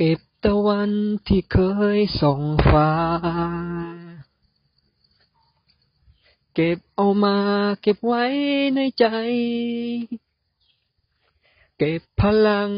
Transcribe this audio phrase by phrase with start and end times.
[0.00, 0.92] ก็บตะวัน
[1.26, 1.58] ที่เค
[1.98, 2.90] ยส่องฟ้า
[6.54, 7.38] เก็บเอามา
[7.82, 8.24] เก็บไว้
[8.74, 9.06] ในใจ
[11.78, 12.70] เก็บพลัง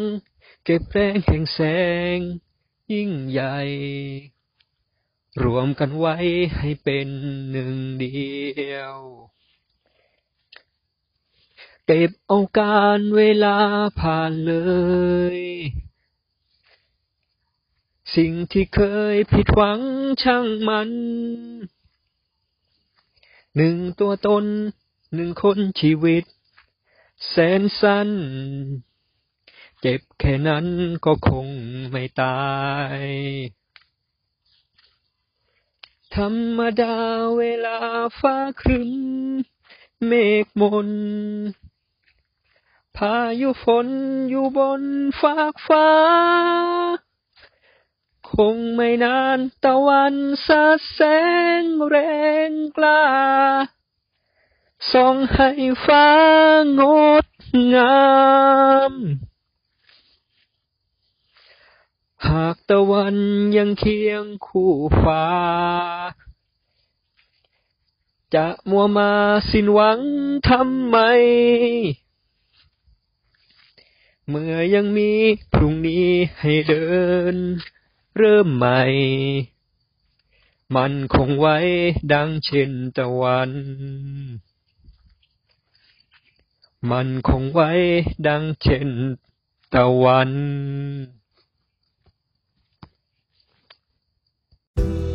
[0.65, 1.61] เก็บแรงแห่งแส
[2.17, 2.19] ง
[2.93, 3.59] ยิ่งใหญ่
[5.43, 6.17] รวมกันไว้
[6.57, 7.09] ให้เป็น
[7.51, 8.29] หนึ่งเดี
[8.73, 8.97] ยว
[11.87, 13.57] เก็บเอาการเวลา
[14.01, 14.55] ผ่านเล
[15.37, 15.39] ย
[18.17, 18.81] สิ่งที่เค
[19.15, 19.81] ยผิดหวัง
[20.23, 20.91] ช่างมัน
[23.57, 24.45] หนึ่งตัวตน
[25.15, 26.25] หนึ่งคนชีวิต
[27.29, 28.11] แสนสั้น
[29.81, 30.67] เจ็บแค่นั้น
[31.05, 31.49] ก็คง
[31.91, 32.43] ไม่ตา
[32.99, 33.01] ย
[36.15, 36.97] ธรรมดา
[37.39, 37.79] เวลา
[38.21, 38.91] ฟ้าครึ้ม
[40.07, 40.13] เม
[40.45, 40.91] ฆมน
[42.97, 43.89] พายุฝน
[44.29, 44.83] อยู่บน
[45.21, 45.89] ฟากฟ้า
[48.35, 50.15] คงไม่นานตะวัน
[50.47, 51.01] สาดแส
[51.61, 51.97] งแร
[52.51, 53.05] งกล้า
[54.93, 55.51] ส่องให้
[55.87, 56.09] ฟ้า
[56.81, 56.83] ง
[57.25, 57.27] ด
[57.75, 57.99] งา
[58.91, 58.93] ม
[62.27, 63.17] หากตะวัน
[63.57, 64.73] ยังเคียงคู่
[65.03, 65.27] ฟ้า
[68.35, 69.13] จะมัวมา
[69.51, 70.01] สิ้นหวัง
[70.49, 70.97] ทำไม
[74.29, 75.11] เมื่อยังมี
[75.53, 76.09] พรุ่งนี้
[76.41, 76.87] ให้เดิ
[77.35, 77.37] น
[78.19, 78.81] เริ่มใหม่
[80.75, 81.57] มันคงไว้
[82.13, 83.51] ดังเช่นตะวัน
[86.91, 87.71] มันคงไว้
[88.27, 88.91] ดังเช่น
[89.75, 90.31] ตะวัน
[95.07, 95.08] ส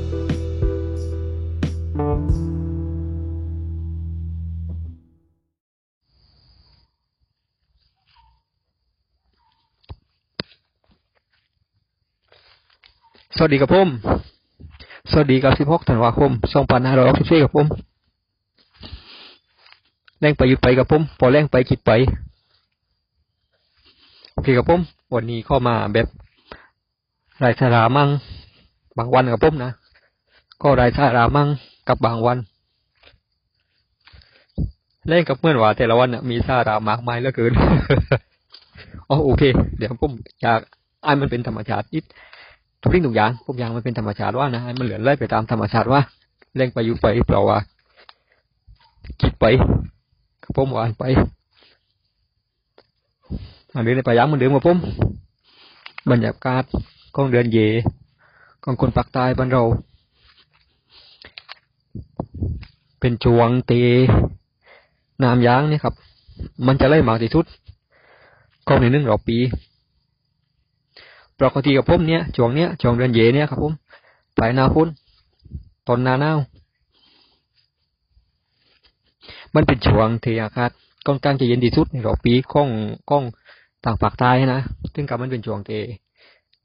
[13.45, 13.89] วัสดีครับผม
[15.11, 16.31] สวัสดีกับ 16 ธันวาคม
[16.87, 17.67] 2564ครับผม
[20.19, 21.91] แรงไปหยุดไปกับผม พอแรงไปคิดไป
[24.33, 24.81] โอเคครับผม
[25.15, 26.07] วันนี้เข้ามาแบบ
[27.43, 28.09] รายสาระมั่ง
[28.97, 29.71] บางวันกับผมนะ
[30.61, 31.47] ก็รายสาระมั่ง
[31.87, 32.37] กับบางวัน
[35.07, 37.51] เล่นกับเมื่อนว่าแต่ละวันน่ะมีสาระมากมายเหลือเกิน
[39.09, 39.43] อ๋อโอเค
[39.77, 40.11] เดี๋ยวผม
[40.41, 40.59] อยาก
[41.03, 42.05] ไอ่านมันเป็นธรรมชาตินิด
[42.83, 46.01] ทุกสิ่งทุกอย่างพวกอย่างมันเป็นธรรมชาติว่านะมันเหลือไหลไปตามธรรมชาติว่า
[46.55, 47.57] เร่งไปอยู่ไปเปล่าว่า
[49.21, 49.45] คิดไป
[50.55, 51.03] ผมว่าไป
[53.73, 54.77] มาเดินในป่ายางมันเดิมกับผม
[56.11, 56.63] บรรยากาศ
[57.15, 57.57] ของเดือนเย
[58.63, 59.63] ของคนปากใต้บ้านเรา
[62.99, 63.73] เป็นช่วงเต
[65.23, 65.93] น้ำยางเนี่ยครับ
[66.67, 67.45] มันจะไหลมากที่สุด
[68.67, 69.37] ก็ในหนึ่งรอบปี
[71.43, 73.73] ปกติกับผมเนี้ยช่วงเนี้ยช่วงเดือนเยเนี่ยครับผม
[74.37, 74.87] ปลายหนาฝน
[75.87, 76.39] ต้นนาหนาว
[79.55, 80.71] มันเป็นช่วงที่อากาศ
[81.05, 82.69] ค่อนข้างจะเย็นที่สุดในรอบปีของ
[83.09, 83.23] ของ
[83.83, 84.61] ทางภาคใต้นะ
[84.93, 85.81] ซึ่งกับมันเป็นช่วงที่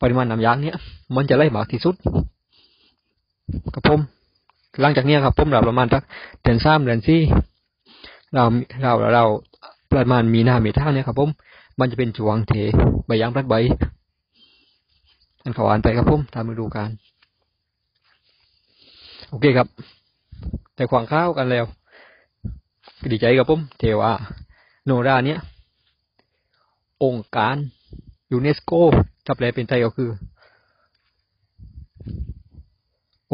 [0.01, 0.77] ปริมาณน้ำยางเนี้ย
[1.17, 1.95] มันจะไหลมากที่สุด
[3.75, 4.01] ครับผม
[4.81, 6.03] หลังจากเนี้ยครับผมเราประมาณสัก
[6.43, 7.21] เดือนสามเดือนสี่
[8.35, 8.45] เรา
[8.83, 9.25] เราเรา
[9.93, 11.31] ประมาณมีนาเมีท่าเนี่ยครับผม
[11.79, 12.53] มันจะเป็นช่วงเท
[13.07, 13.55] ใบยางพลัดใบ
[15.43, 16.91] อันขาอ่านไปครับผมตามฤดูกาล
[19.31, 19.69] โอเคครับ
[20.75, 21.65] แต่ขวางข้าวกันแล้ว
[23.13, 24.13] ดีใจกับผมเทว่า
[24.85, 25.39] โนราเนี้ย
[27.05, 27.57] องค์การ
[28.33, 28.73] ยูเนสโก
[29.25, 30.11] ถ้าแปลเป็นไทยก็คือ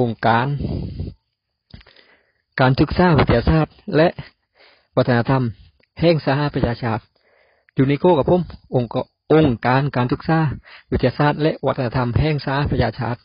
[0.01, 0.47] องค์การ
[2.61, 4.09] การศึกษาวิทยาศาสตร์และ
[4.97, 5.43] วัฒนธรรม
[6.01, 7.03] แห่งสหประชาชาติ
[7.79, 8.41] ยูเนโกกับผม
[8.75, 8.97] องค์ก
[9.33, 10.39] องค์การการศึกษา
[10.91, 13.21] วิทยาศาสตร์และวัฒนธรรมแห่งสหประชาชาติ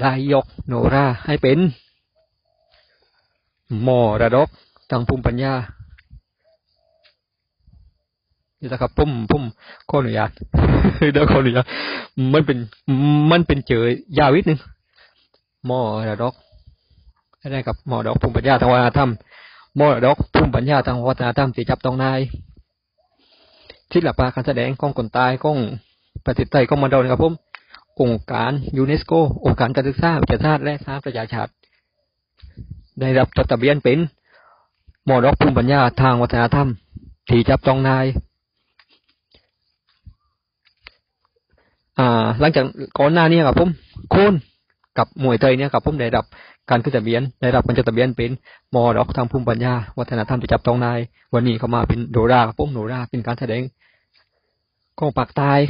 [0.00, 1.58] ได้ยกโนราให้เป็น
[3.86, 4.48] มอระดก
[4.90, 5.54] ทางภูมิปัญญา
[8.60, 9.42] นี่นะครับผมผม
[9.88, 10.30] ขออนุญาต
[11.12, 11.66] เดี๋ยวขออนุญาต
[12.32, 12.58] มันเป็น
[13.30, 13.84] มันเป็นเจอ
[14.18, 14.58] ยาวนิดนึง
[15.68, 16.34] มอระดก
[17.40, 19.10] อะไรกับมอระดกภูมิปัญญาทางวัฒนธรรม
[19.78, 22.20] มอระดกภูมิปัญญาทางวัฒนธรรมที่จับต้องนาย
[23.92, 25.56] ศิลปะการแสดงของคนตายของ
[26.26, 27.34] ประเทศไทยของมันเรานะครับผม
[28.00, 29.12] องค์การยูเนสโก
[29.44, 31.50] องค์การการศึกษาวิทยาศาตร์และสาประชาชาติ
[33.00, 33.98] ได้รับจดทะเบียนเป็น
[35.08, 36.68] มรดกภูมิปัญญาทางวัฒนธรรม
[37.28, 38.06] ที่จับต้องนาย
[41.98, 42.64] อ่า หลังจาก
[42.98, 43.70] ก่อนหน้านี้ครับผม
[44.10, 44.34] โคน
[44.98, 46.24] กับมวยไทยเนี่ยครับผมได้รับ
[46.70, 48.30] การขึ้นทะเบียนได้รับการจดทะเบียนเป็น
[48.74, 50.98] มรดกทางภูมิปัญญา วัฒนธรรมที่จับต้องไม่ได้
[51.34, 53.62] วันนี้เขามาเป็นโนราครับผมโนราเป็นการแสดง
[54.98, 55.60] ของปักษ์ใต้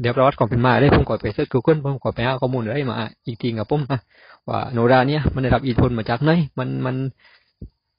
[0.00, 2.96] เดี๋ยวประวัติความเป็นมาได้ผมก่อนไป search กูเกิลผมก่อนไปหาข้อมูลได้มา
[3.26, 4.00] อีกทีกับผมนะ
[4.48, 6.96] ว่าโนราเนี่ยมันได้รับอิทธิพลมาจากไหนมันมัน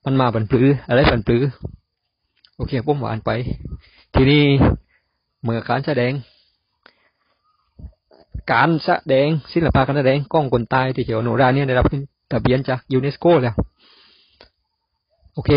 [0.06, 1.44] มันมาบันปลืออะไรบันปลือ
[2.58, 3.32] โอเคผมผ่านไป
[4.16, 4.44] ทีนี้
[5.44, 6.12] เมื่อการแสดง
[8.52, 11.88] การแสดงศิลปะการแสดงกล้องคนตายที่เกี่ยวโนราเนี่ยได้รับ
[12.32, 13.56] ทะเบียนจากยูเนสโกแล้ว
[15.34, 15.52] โอเค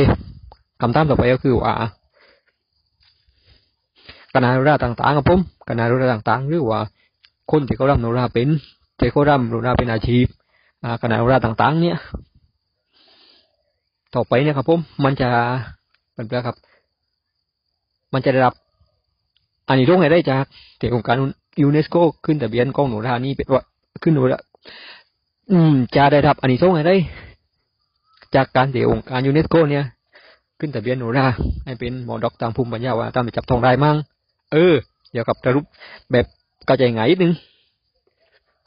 [0.81, 1.75] คำถามต่อไปก็คือว่า
[4.35, 6.81] คณะโนราต่างๆครับผมคณะโนราต่างๆ หรือว่า
[7.51, 8.49] คนที่เขารำโนราเป็น
[8.99, 10.27] ที่เขารำโนราเป็นอาชีพ
[10.85, 11.99] อ่าคณะโนราต่างๆ เนี่ย
[14.15, 15.29] ต่อไปเนี่ยครับผมมันจะ
[16.15, 16.56] เป็นแบบครับ
[18.13, 18.55] มันจะได้รับ
[19.69, 20.44] อานิสงส์อะไรได้จาก
[20.81, 21.17] ที่องค์การ
[21.61, 23.63] ยูเนสโกขึ้นทะเบียนกองโนรานี่เป็นว่า
[24.03, 24.39] ขึ้นโนรา
[25.51, 26.97] อืม จะได้รับอานิสงส์อะไรได้
[28.35, 29.85] จากการที่องค์การยูเนสโก เนี่ย
[30.59, 31.27] ขึ้นทะเบียนโนรา
[31.65, 33.96] ให้เป็นมรดกทางภูมิปัญญาวัฒนธรรมที่จับต้องไม่ได้
[34.53, 34.75] เออ
[35.13, 35.65] เดี๋ยวกับสรุป
[36.13, 36.27] แบบ
[36.67, 37.32] เข้าใจง่ายนิดนึง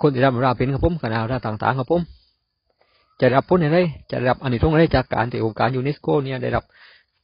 [0.01, 2.01] คนที่รับโนราเป็นครับผมคณะโนราต่างๆครับผม
[3.21, 3.79] จะรับผลอะไร
[4.11, 6.63] จะรับอานิสงส์อะไรจากการที่องค์การยูเนสโก เนี่ยได้รับ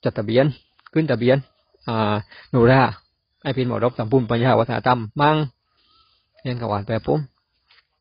[0.04, 0.46] จัดทะเบียน
[0.94, 1.38] ขึ้นทะเบียน
[1.90, 2.14] อ่า
[2.52, 2.82] โนรา
[3.44, 5.38] ให้เป็นหมอดอกตามภูมิปัญญาวัฒนธรรมมั่ง
[6.42, 7.20] เรียนกับหวานแบบผม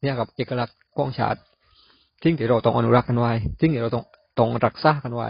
[0.00, 1.38] เนี่ยกับเอกลักษณ์ของชาติ
[2.22, 4.04] สิ่งที่เราต้องอนุรักษ์กันไว้สิ่งที่เราต้อง
[4.38, 5.28] ต้องรักษากันไว้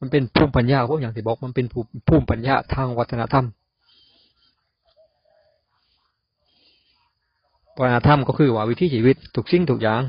[0.00, 3.44] มันเป็นภูมิปัญญาพวกอย่างที่บอกมันเป็นภูมิภูมิปัญญาทางวัฒนธรรม
[7.80, 10.02] วัฒนธรรมก็คือว่าวิถีชีวิตทุกสิ่งทุกอย่าง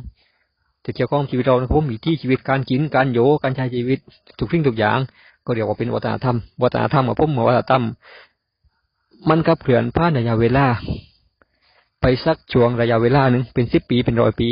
[0.83, 3.99] ที่เกี่ยวข้องชีวิตเรานะผมวิถีชีวิตการกินการโยการใช้ชีวิต
[4.39, 4.99] ทุกสิ่งทุกอย่าง
[5.45, 7.83] ก็เรียกว่าเป็นวัฒนธรรมวัฒนธรรมกับผมวัฒนธรรม
[9.29, 10.65] มันกับเลื่อนผ่านระยะเวลา
[12.01, 14.49] ไปสักช่วงระยะเวลาหนึ่งเป็นสิบปีเป็นร้อยปี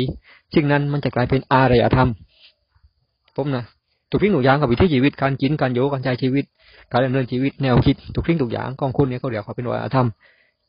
[0.54, 2.08] ซึ่งนั้นมันจะกลายเป็นอารยธรรม
[3.36, 3.64] ผมนะ
[4.10, 6.44] ทุกสิ่งทุกอย่างกับวิถีชีวิตการกินการโยการใช้ชีวิต
[6.92, 10.06] การดำเนินชีวิตแนวคิดทุกสิ่งทุกอย่างของคุณเนี่ยก็เรียกว่าเป็นวัฒนธรรม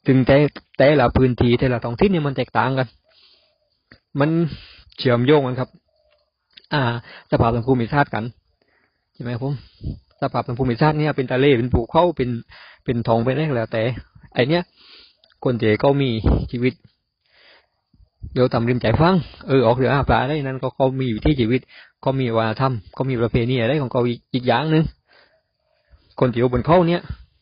[0.08, 0.36] ถึงแต่
[0.78, 2.88] แต่ละพื้นที่แต่ละท้องถิ่นเนี่ยมันแตกต่างกัน
[4.20, 4.30] มัน
[4.98, 5.70] เชื่อมโยงกันครับ
[6.74, 6.82] อ่า
[7.32, 8.24] สภาพทางภูมิศาตร์กัน
[9.14, 9.54] ใช่ไหมผม
[10.22, 12.30] สภาพทางภูมิศาสตร์เนี่ยเป็นทะเลเป็นภูเขาเป็น
[12.86, 13.84] เป็นทองเป็นอะไรก็แล้ว แต่
[14.34, 14.64] ไอเนี้ย
[15.44, 16.10] คนเจก็มี
[16.52, 16.74] ชีวิต
[18.34, 19.16] เดี๋ยวทำริมใจฟัง
[19.48, 21.62] เออออกเรืออาปลาได้นั่นก็เขามีวิถีชีวิต
[22.04, 24.02] ก็มีวัฒนธรรมก็มีประเพณีอะไรของเขา
[24.34, 24.84] อีกอย่างหนึ่ง
[26.20, 27.02] คนที่อยู่บนเขาเนี้ย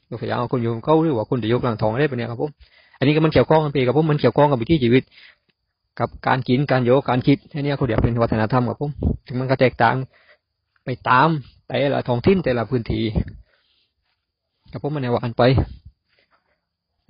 [0.10, 2.50] ยกตัวอย่างคนอยู่บนเขาหรือว่าคนที่อยู่กลางทองอะไรแบบเนี้ยครับผม
[2.98, 5.04] อันนี้ก็มันเกี่ยวข้องกันไปกับผมมันเกี่ยวข้องกับวิถีชีวิต
[6.00, 8.92] กับการกินการโยการคิดอันนี้เขาเรียกเป็นวัฒนธรรมกับผม
[9.28, 9.96] ถึงมันก็แตกต่าง
[10.86, 11.30] ไปตาม
[11.68, 13.04] แต่ละท้องถิ่นแต่ละพื้นที่
[14.72, 15.44] กับผมมันในวันไป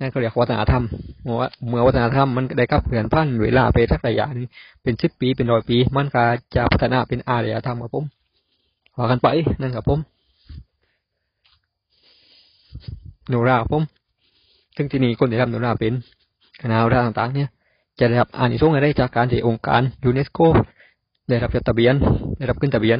[0.00, 0.84] นั่นก็เรียกวัฒนธรรม
[1.22, 4.46] เมื่อวัฒนธรรมมันได้กับเปลี่ยนพันเวลาไปสักระยะนึง
[4.82, 6.22] เป็นสิบปีเป็นร้อยปี มันก็
[6.54, 8.04] จะพัฒนาเป็นอารยธรรมกับผม
[8.96, 9.28] ว่ากันไป
[9.60, 9.98] นั่นกับผม
[13.28, 13.82] โนราผม
[14.76, 15.92] ซึ่งที่นี่คนที่ทำโนราเป็น
[16.62, 17.48] คณะโนราต่างๆ เนี่ย
[17.98, 20.38] จะได้รับอานิสงส์อะไรจากการที่องค์การยูเนสโก
[21.28, 21.94] ได้รับจดทะเบียน
[22.38, 22.98] ได้รับขึ้นทะเบียน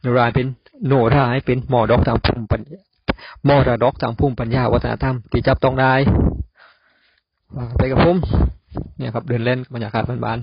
[0.00, 0.46] โนราเป็น
[0.86, 2.80] โนราให้เป็นมอดอกตามภูมิปัญญา
[3.48, 5.94] มอระดอกทางภูมิปัญญาวัฒนธรรมที่จับต้องได้
[7.76, 8.16] ไปกับผม
[8.96, 10.40] เนี่ยครับเดินเล่นบรรยากาศบ้าน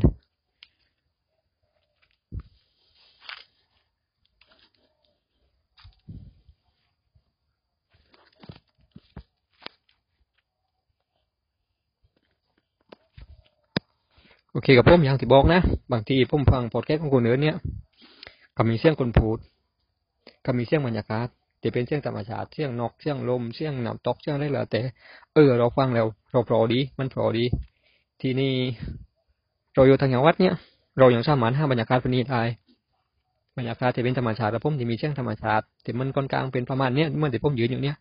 [14.52, 17.56] โอเคกับผมอย่างที่บอกนะ บางทีผมฟังพอดแคสต์ของคนอื่นเนี่ย
[18.56, 19.38] ก็มีเสียงคนพูด
[20.46, 21.28] ก็มีเสียงบรรยากาศ
[21.64, 24.82] จะเป็นเสียงธรรมชาติเสียงนกเสียงลมเสียงน้ำตกเสียงอะไรแล้วแต่
[25.34, 27.46] เออเราฟังแล้วเราพอดี มันพอดี
[28.22, 28.54] ทีนี้
[29.74, 30.54] เราอยู่ทางจังหวัดเนี่ย
[31.00, 32.42] เรายังสามารถหาบรรยากาศแบบนี้ได้
[33.58, 37.96] บรรยากาศที่เป็นธรรมชาติแล้วผมที่มีเสียงธรรมชาติที่มันกลางเป็นประมาณเนี้ยเมื่อที่ผมยืนอยู่เนี้ย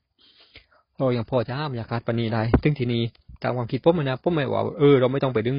[0.97, 3.03] เรายังพอจะหาบรรยากาศแบบนี้ได้ซึ่งทีนี้
[3.43, 5.57] ตามความคิดผมนะผมไม่ว่าเออเราไม่ต้องไปดึง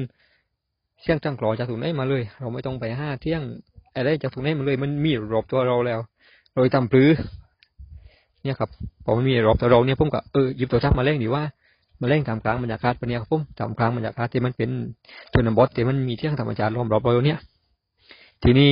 [1.02, 3.42] เสียงจังกรอจากตรงไหนมาเลย เราไม่ต้องไปห้าเที่ยง
[3.94, 6.00] อะไรจากตรงไหนมาเลย มันมีรอบตัวเราแล้ว
[6.54, 7.10] โดยทำปลื้อ
[8.42, 8.70] เนี่ยครับ
[9.04, 11.42] พอไมันมีรอบตัวเราเนี่ยผมก็เออหยิบตัวทักมาเล่นดีว่า
[12.00, 14.70] มาเล่นตามกลางบรรยากาศปเนี่ยครับผมตามกลางบรรยากาศที่มันเป็น
[15.32, 17.38] ชนบทที่มันมีเที่ยงธรรมชาติล้อมรอบเราเนี่ย
[18.42, 18.70] ทีนี้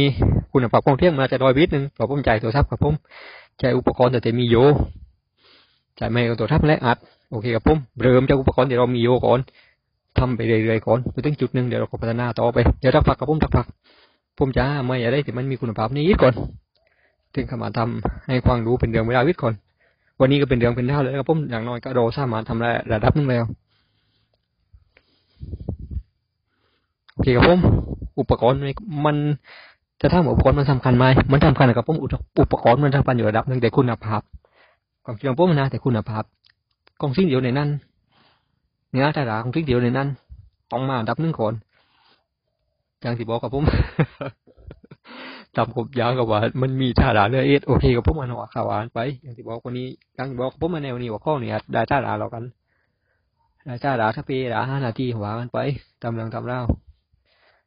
[0.52, 2.94] คุณภาพของเที่ยงมาจะดอยวิทหนึ่งพอผมจ่ายตัวทับครับผม
[3.62, 4.56] จ่ายอุปกรณ์แต่แต่มีโย
[5.99, 6.99] จ่ายไม่ตัวทับและอัด
[7.30, 9.40] โอเคครับผมเริ่มจากอุปกรณ์ที่เรามีโยก่อน
[10.18, 13.66] ทำไปเรื่อยๆก่อนไปถึงจุดหนึ่งเดี๋ยวเราก็พัฒนาต่อไปเดี๋ยวทักพักกับผมทักพัก
[14.38, 16.35] ผมจะไม่อะไรที่มันมีคุณภาพนี้ก่อน
[17.35, 19.54] ถึงขมาทำให้ความรู้เป็นเรื่องเวลาวิทย์ก่อน
[20.20, 23.44] วันนี้ก็เป็นเรื่องเป็นเท่าเลยครับผมอย่างน้อยก็เราสามารถทำได้ระดับนึงแล้ว
[27.12, 27.58] โอเคครับผม
[28.20, 28.58] อุปกรณ์
[29.06, 29.16] มัน
[30.02, 31.97] จะทำอุปกรณ์มันสำคัญไหมมันสำคัญกับผม
[32.40, 34.23] อุปกรณ์มันสำคัญอยู่ระดับหนึ่งแต่คุณภาพ
[35.04, 36.25] ความคิดของผมนะแต่คุณภาพ
[37.00, 37.68] กองสิ่งเดียวในนั้น
[38.90, 40.08] เนี่ยถ้าด่าของพริกเดียวในนั้น
[40.73, 41.54] ต้องมาอันดับหนึ่งก่อน
[43.00, 43.64] อย่างที่บอกกับผม
[45.59, 52.45] จำผมยาวกับว่า มันมีท่าด่าเรือเอสโอเคกับผมมันว่าข่าวอ่านไปอย่างที่บอกวันนี้อย่างบอกกับผมมาแนวนี้ว่าข้อนี้ได้ท่าด่าเรากัน
[53.65, 55.59] ได้ท่าด่าถ้าเปด่าห้านาทีหัวกันไป
[56.03, 56.61] ตำเรื่องตำเล่า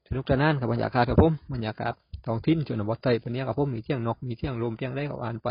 [0.08, 1.94] สนุกสนานกับบรรยากาศกับผมบรรยากาศ
[2.26, 5.50] ท้องถิ่นชนบทไทยปนนี้กับผมมีเที่ยงนกมีเที่ยงลมเที่ยงได้กับอ่านไป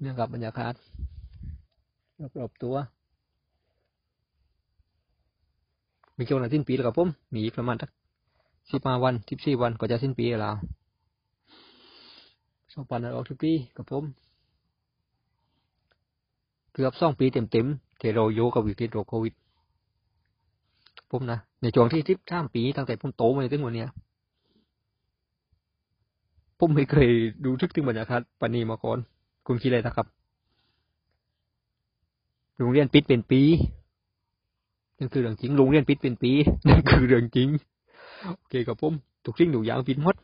[0.00, 0.74] เนี่ยกับบรรยากาศ
[2.38, 2.74] รอบๆตัว
[6.16, 7.97] มีช่วงนั้นสิ้นปีแล้วกับผมมีอีกประมาณสัก
[8.72, 10.54] สิบห้าวันสิบสี่วันก็จะสิ้นปีแล้ว
[12.74, 14.04] สองพันห้าร้อยสิบปีกับผม
[16.72, 19.34] เกือบสองปีเต็มๆที่เราโยกับวิกฤตโรคโควิด
[21.10, 23.88] ผมนะ ในช่วงที่ทิพสามปีตั้งแต่ผมโตมาถึงวันเนี้ย
[26.58, 27.08] ผมไม่เคย
[27.44, 28.98] ดูทึกถึงบรรยากาศปานนีมาก่อน
[29.46, 30.06] คุณคิดอะไรนะครับ
[32.58, 33.42] โรงเรียนปิดเป็นปี
[34.98, 36.32] นั่นคือเรื่องจริง โรงเรียนปิดเป็นปี
[36.68, 37.48] นั่นคือเรื่องจริง
[38.38, 38.92] โอเคกับผม
[39.24, 40.16] ทุกสิ่งทุกอย่างปิดหมด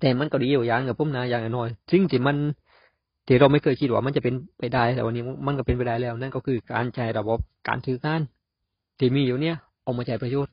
[0.00, 2.36] แต่มันก็ดีอยู่อย่างกับผมนะอย่างน้อยสิ่งที่มัน
[3.26, 8.20] ที่เราไม่เคยคิดว่ามันจะเป็นไปได้แต่วันนี้มันก็เป็นไปได้แล้ว นั่นก็คือการใช้ระบบการถืองาน
[8.98, 10.52] ที่มีอยู่เนี่ยเอามาใช้ประโยชน์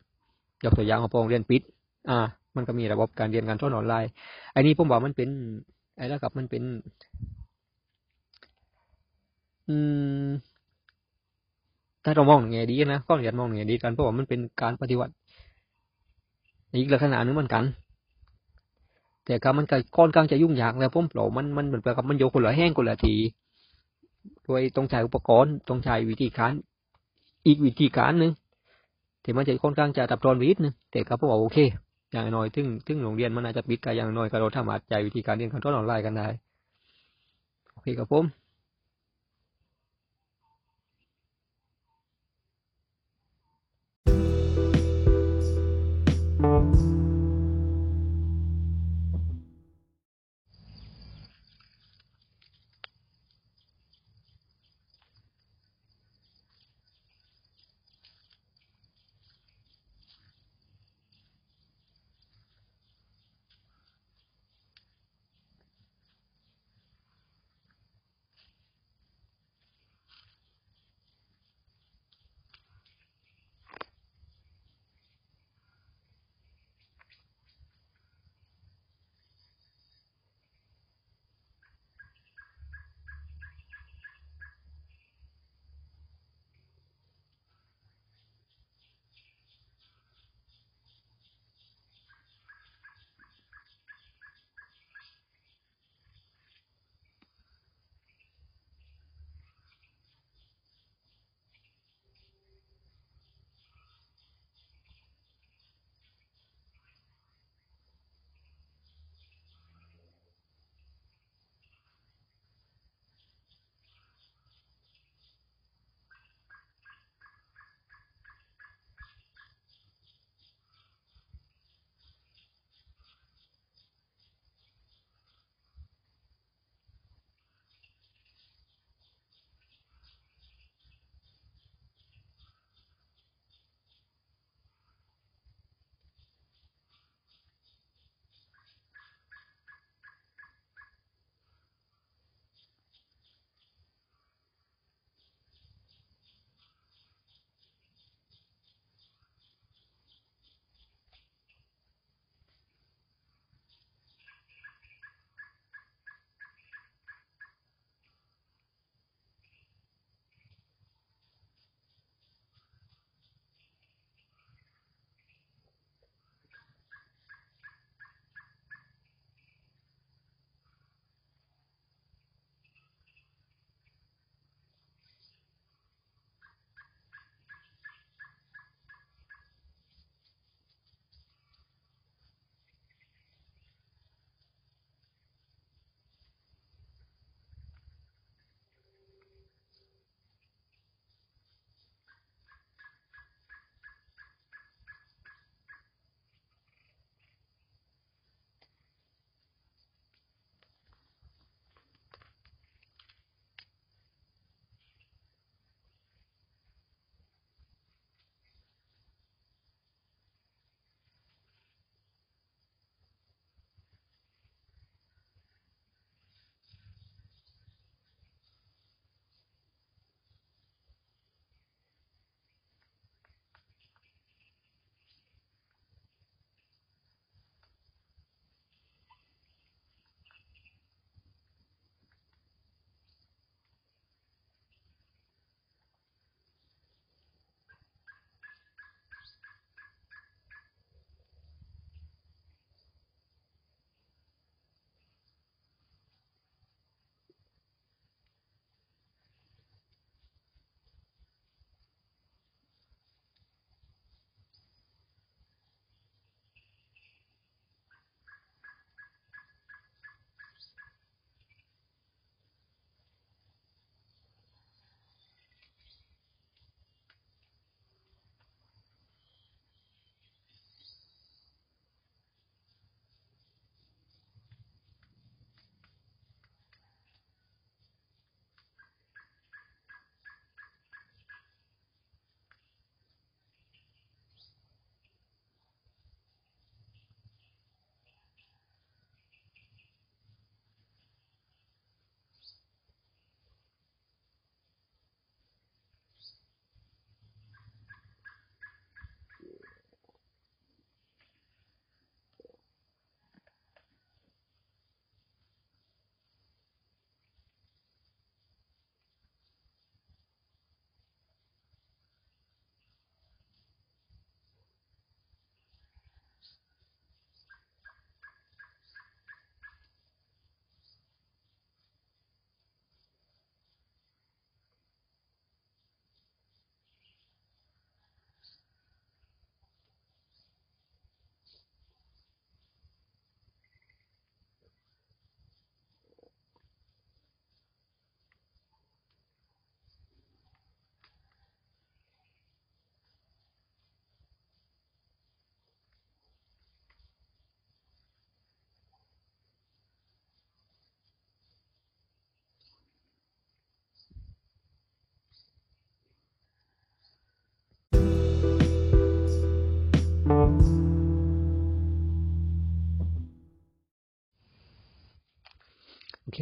[0.63, 1.61] ยกตัวอย่างของโรงเรียนปิด
[2.09, 2.17] อ่า
[2.55, 4.09] มันก็มีระบบการเรียนการสอนออนไลน์
[4.55, 5.29] อันนี้ผมว่ามันเป็น
[5.97, 6.63] ไอ้แล้วกับมันเป็น
[9.67, 9.75] อื
[10.25, 10.27] ม
[12.03, 15.13] ถ้าเรามองในแง่ดีนะก็อยามองในแง่ดีกันเพราะว่ามันเป็นการปฏิวัติ
[16.75, 17.63] อีกลักษณะหนึงเหมือนกัน
[19.25, 23.15] แต่ก็มันก็ค่อนข้างจะยุ่งยากแล้วผมเปล่ามันมันเหมือนกับมันโยคนละแห้งคนละที
[24.43, 26.53] โดยต้องใช้อุปกรณ์ต้องใช้วิธีการ
[27.47, 28.31] อีกวิธีการหนึ่ง
[29.23, 31.57] ที่มันจะค่อนข้างจะตับรอนวิทย์นึงแต่ก็พวกว่าโอเค
[32.11, 36.27] อย่างน้อยถึงถึงโรงเรียนมันอาจจะปิดก็อย่างน้อยก็เราสามารถใช้วิธีการเรียนการสอนออนไลน์กันได้
[37.71, 38.40] โอเคครับผม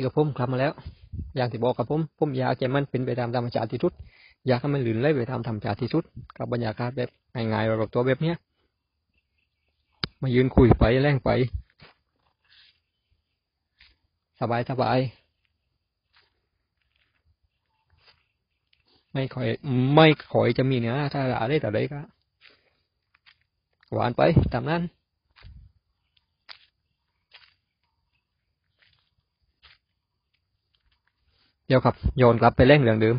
[0.05, 0.73] กับผมกลับมาแล้ว
[1.35, 3.93] อย่างที่บอกกับผมผมอยากให้มันเป็นไปตามธรรมชาติที่สุด
[4.47, 6.03] อยากให้มันหลื่นไหลไปตามธรรมชาติที่สุด
[6.37, 8.35] กับบรรยากาศแบบง่ายๆรอบตัวแบบเนี้ย
[10.21, 11.29] มายืนคุยไปแล่งไป
[14.39, 14.99] สบายสบาย
[19.13, 19.47] ไม่ค่อย
[19.95, 21.99] ไม่ค่อยจะมีเนื้อถ้าอะไรแต่ใดก็
[23.93, 24.21] หวานไป
[24.53, 24.81] ตามนั้น
[31.69, 33.15] เดียวครับโยนกลับไปเร่งเรื่องเดิม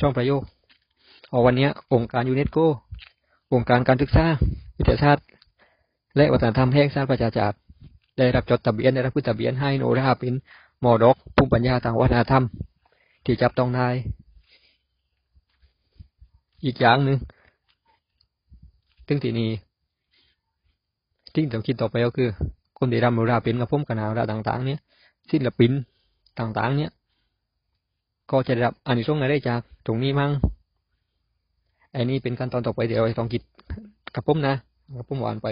[0.00, 0.42] ช่องประโยค
[1.30, 2.58] เอาวันนี้องค์การยูเนสโก
[3.52, 4.26] องค์การการศึกษา
[4.78, 5.26] วิทยาศาสตร์
[6.16, 7.56] และวัฒนธรรมแห่งชาติประชาชาติ
[8.18, 10.34] ได้รับจดทะเบียนได้รับขึ้นทะเบียนให้โนราเป็น
[10.84, 12.44] มอดกภูมิปัญญาทางวัฒนธรรม
[13.24, 13.88] ที่จับต้องได้
[16.64, 17.18] อีกอย่างหนึ่ง
[19.06, 19.50] ถึงที่นี้
[21.32, 22.28] ที่ต้องคิดต่อไปก็คือ
[22.78, 24.78] คนที่รำโนราเป็นกับผมกันนาราต่าง ๆ เนี่ย
[25.30, 25.72] ศิลปิน
[26.38, 26.92] ต่าง ๆ เนี่ย
[28.30, 30.30] ก็จะได้รับอานิสงส์อะไรจากตรงนี้มั้ง
[31.92, 33.42] ไอ้นี่เป็นขั้นตอนต่อไปเดี๋ยวต้องคิด
[34.14, 34.54] กับผมนะ
[34.96, 35.48] กับผมหวานไป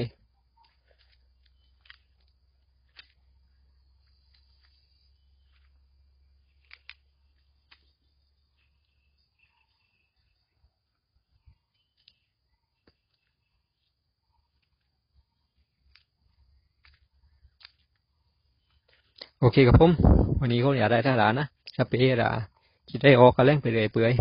[19.41, 19.93] โอเคครับผม
[20.41, 22.54] วันนี้เขาอยากได้ทหารนะสเปรย์ละ
[22.89, 24.13] คิดได้ออกกันแล่งไปเลยเปื่อย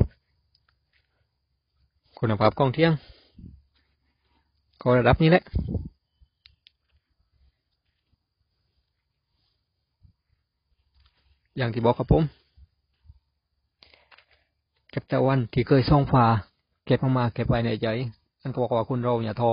[2.19, 2.93] คุณภาพกล้องเที่ยง
[4.81, 5.43] ก็ระดับนี้แหละ
[11.57, 12.23] อย่างที่บอกครับผม
[14.93, 16.25] จากต่วันที่เคยส่องฟ้า
[16.85, 17.87] เก็บออกมาเก็บไว้ในใจ
[18.41, 19.51] อันก็บอกว่าคุณเราอย่าทอ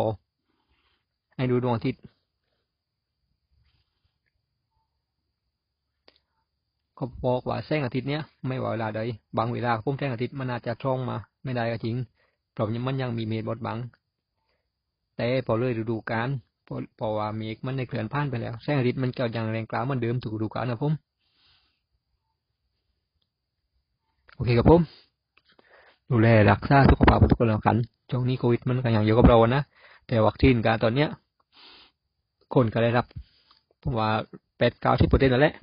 [1.37, 2.01] ให้ดูดวงอาทิตย์
[7.01, 9.01] เขาบอกว่าแสงอาทิตย์เนี้ยไม่ว่าเวลาใด
[9.39, 11.97] บางเวลาพุ่มแสงอาทิตย์มันอาจจะช่องมา ไม่ได้ก็จริง
[12.53, 13.79] เพราะมันยังมีเมฆบดบัง
[15.17, 16.29] แต่พอเลยฤดูกาล
[16.67, 20.93] พอพอว่าเมฆมันได้เคลื่อนผ่านไปแล้วแสงอาทิตย์มันก็ยังแรงกล้าเหมือนเดิมถูกฤดูกาลนะผม
[24.35, 24.81] โอเคครับผม
[26.11, 27.77] ดูแลรักษาสุขภาพทุกคนแล้วกัน
[28.11, 29.63] ช่วงนี้โควิดมันก็ยังอยู่กับเรานะ
[30.07, 31.09] แต่วัคซีนการตอนเนี้ย
[32.55, 33.07] คนก็ได้รับ
[33.83, 34.09] ผมว่า
[34.59, 35.55] แปดเก้าสิบเปอร์เซ็นต์นั่นแหละ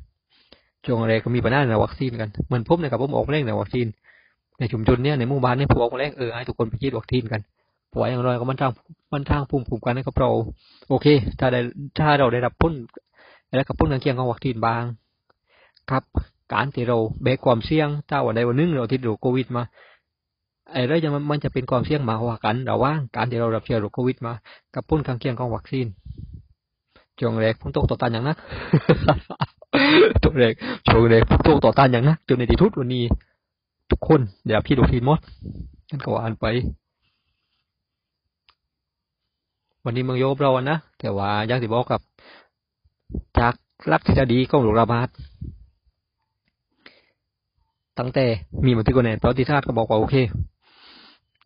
[0.87, 3.87] ช่วงแรกก็มีปัญหาในวัคซีนกันเหมือนผมนะครับผมออกมาเร่งในวัคซีน
[4.59, 7.41] ในชุมชนเนี้ยในหมู่บ้านเนี่ยผมออกมาเร่งเออให้ทุกคนไปฉีดวัคซีนกัน
[7.89, 8.71] เพราะว่าอย่างน้อยก็มันทาง
[9.13, 10.29] มันทางภูมิคุ้มกันให้กับเรา
[10.89, 11.07] โอเค
[11.39, 11.59] ถ้าได้
[11.97, 12.73] ถ้าเราได้รับพ้น
[13.57, 14.83] แล้วกับพ้นข้างเคียงของวัคซีนบาง
[15.89, 16.03] ครับ
[16.53, 19.63] การที่เราแบกความเสี่ยงถ้าวันใดวันหนึ่งเราติดโรคโควิดมา
[20.73, 24.33] ไอ้เรื่องมันจะเป็นความเสี่ยงมากกว่ากันระหว่างการที่เรารับเชื้อโรคโควิดมา
[24.75, 25.87] กับพ้นข้างเคียงของวัคซีน
[27.19, 28.37] ช่วงแรกผมตกต่อต้านอย่างนัก
[30.23, 30.53] ช่วงแรก
[30.87, 33.03] ช่วงแรกผมตกต่อต้านอย่างนักจนในที่สุดวันนี้
[33.91, 35.19] ทุกคนเดี๋ยวพี่ดูทีมด
[35.89, 36.45] นั่นก็ว่านไป
[39.85, 42.01] วันนี้เมืองโยบเราอะนะแต่ว่าย่างที่บอกกับ
[43.39, 43.53] จาก
[43.91, 45.09] รักที่จะดีของโรคระบาด
[47.99, 48.25] ตั้งแต่
[48.65, 50.15] มีมันที่กนแนประวัติศาสตร์ก็บอกว่าโอเค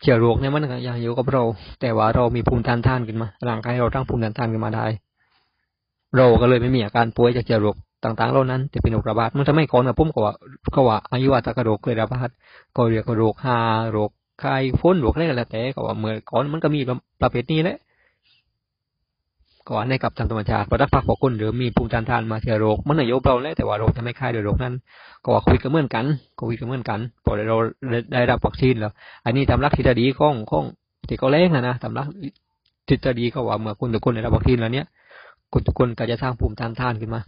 [0.02, 1.44] เชื้อโรคเนี่ยมันก็ยังอยู่กับเรา
[1.82, 4.86] แต่ว่าเรามีภูมิต้านทานขึ้นมาร่างกายเราตั้งภูมิต้านทานขึ้นมาได้
[6.18, 10.34] เราก็เลยไม่มีอาการป่วยจากเชื้อโรค ต่างๆเหล่านั้นจะเป็นโรคระบาดมันจะไม่ก่อนนะผมก็ว่า
[10.76, 12.30] ก็ว่าอายุวัตกโรคเคยระบาด
[12.76, 13.58] ก็เรียกว่าโรคฮา
[13.92, 14.10] โรค
[14.40, 16.80] ไข้ฝนโรคอะไรก็แล้วแต่ก็ว่าเมื่อก่อนมันก็มี
[17.22, 17.78] ประเภทนี้แหละ
[19.68, 24.74] ก็ว่าในกับทางธรรมชาติพอรักษาพอคนหรือมีภูมิต้านทานมาเชื้อโรคมันอายุเราแล้วแต่ว่าโรคจะไม่คลายโดยโรคนั้น
[25.24, 27.58] ก็ว่าควิดก็เหมือนกันโควิดก็เหมือนกันพอเรา
[28.14, 28.92] ได้รับวัคซีนแล้ว
[29.26, 30.66] อันนี้ตารักทฤษฎีของของ
[31.08, 32.08] ที่เขาเล่งนะนะตามรัก
[32.90, 34.86] ทฤษฎีเขาว่าเมื่อคนทุกคนได้รับวัคซีนแล้วเนี้ย
[35.54, 37.22] คนทุกคนก็จะสร้างภูมิต้านทานขึ้นมา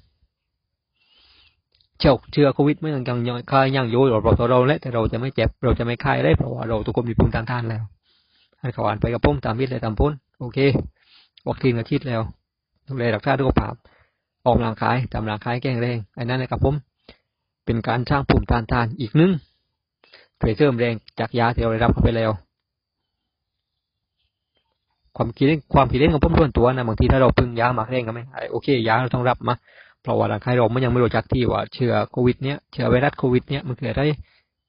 [2.00, 7.84] เชื้อเชื้อโควิดไม่ยังยังคายยังโยเราเราตัวเราและแต่เราจะไม่เจ็บเราจะไม่คายได้เพราะว่าเราทุกคนมีภูมิต้านทานแล้ว
[8.60, 10.58] ให้เขาอ่านไปกับพุ่มตามวิทย์เลยตามพ้นโอเค
[11.48, 12.22] วัคซีนก็คิดแล้ว
[12.88, 13.74] ดูแลรักษาสุขภาพ
[14.46, 16.76] ออกกำลังกายทำร่างกายแข็งแรงไอ้นั่นนะครับผม
[17.66, 19.32] เป็นการสร้างภูมิต้านทานอีกนึง
[20.40, 22.32] ช่วยเสริมแรงจากยาที่เราได้รับเข้าไปแล้ว
[25.18, 29.54] ความคิดความคิดเล่นของผมส่วนตัวนะบางทีถ้าเราพึ่งยามากแรงก็ไม่หายโอเค ยาเราต้องรับมา
[30.04, 34.06] เพราะว่าร่างกายเรามันยังไม่รู้จักที่ว่าเชื้อโควิด เนี้ยเชื้อไวรัสโควิด เนี้ยมันเกิดได้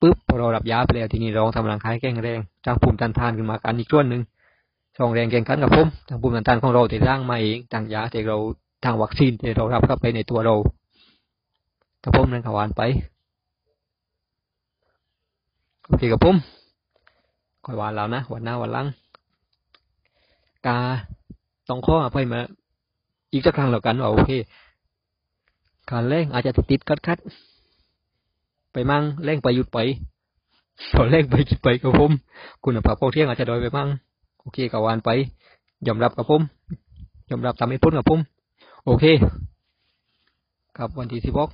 [0.01, 4.23] ปุ๊บพอเรารับยาไปแล้วทีนี้เราทำร่างกายแข็งแรงสร้างภูมิต้านทานขึ้นมากันอีกส่วนหนึ่ง
[4.97, 8.37] ช่องแรงแข่งขันกับผมทางภูมิต้านทานของเราที่สร้างมาเองทางยาที่เรา
[8.85, 10.55] ทางวัคซีนที่เรารับเข้าไปในตัวเรา
[12.03, 12.83] กับผมนั่นขวานไป
[15.87, 16.37] โอเคกับผม
[17.65, 18.87] คอยวานแล้วนะวันหน้าวันหลัง
[20.67, 20.79] กา
[21.69, 22.41] ต้องข้ออภัยมา
[23.33, 24.31] อีกสักครั้งแล้วกันว่าโอเค
[25.91, 27.19] การเล่งอาจจะติดๆคัด
[28.73, 29.79] ไปมั่งแรงไปหยุดไป
[30.95, 32.11] พอแรงไปหยุดไปกับผม
[32.65, 33.89] คุณภาพของเที่ยงอาจจะดอยไปมั่ง
[34.41, 35.11] โอเคกับวานไป
[35.87, 36.43] ยอมรับกับผม
[37.31, 38.21] ยอมรับตามเหตุผลกับผม
[38.85, 39.05] โอเค
[40.77, 41.51] ครับวันที่สิบก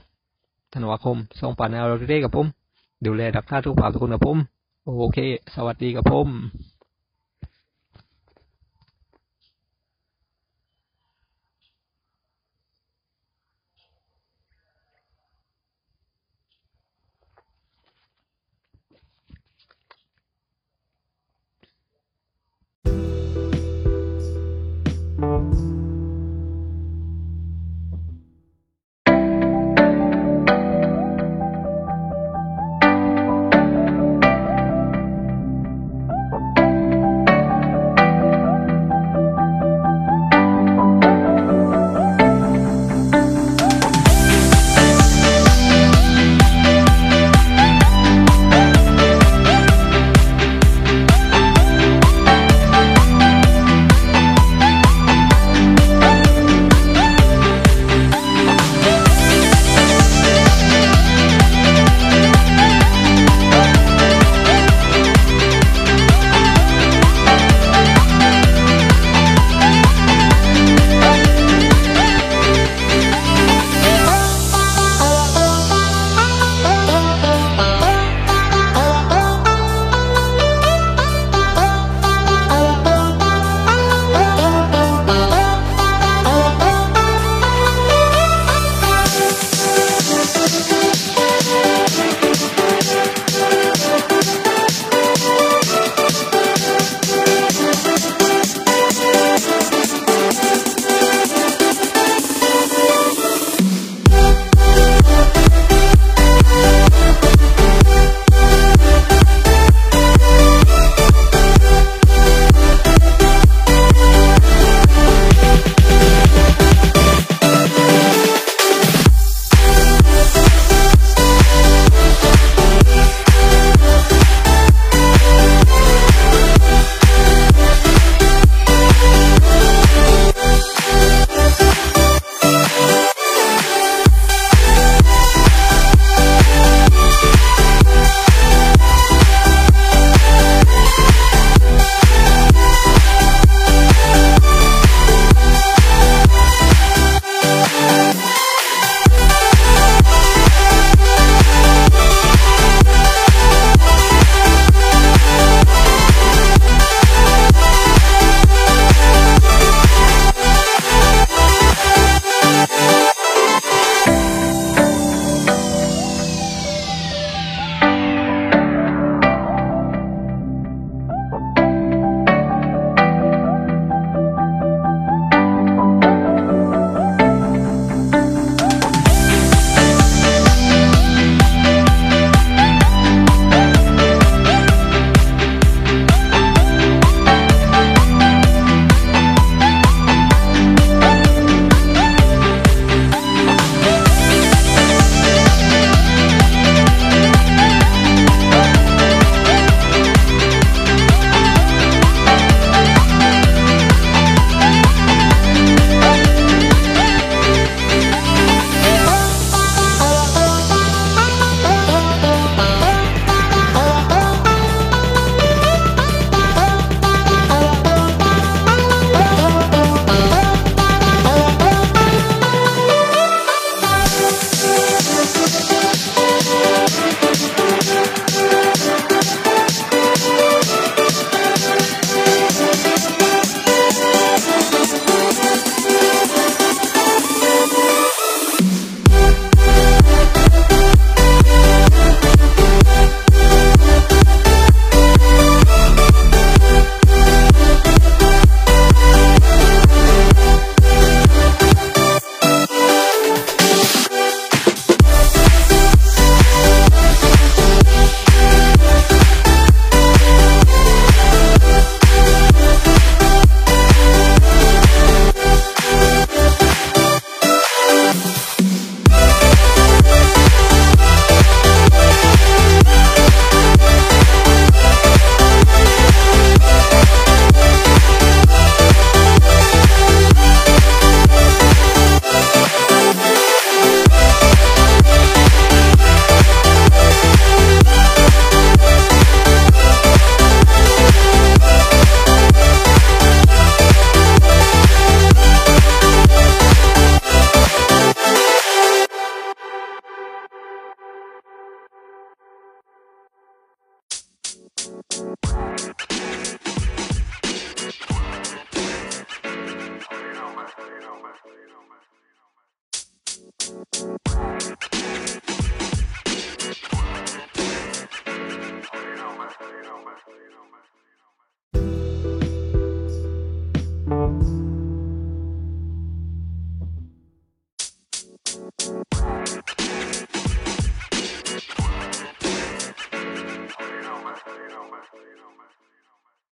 [0.73, 2.47] ธันวาคมสองพันห้าร้อยเรกับผม
[3.05, 4.39] ดูแลรักษาทุกภาพทุกคนกับผม
[4.85, 5.19] โอเค
[5.55, 6.29] สวัสดีกับผม